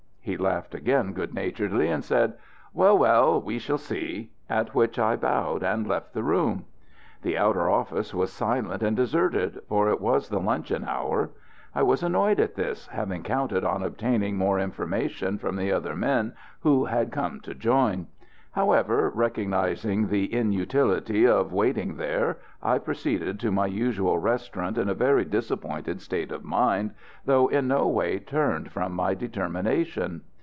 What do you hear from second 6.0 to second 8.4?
the room. The outer office was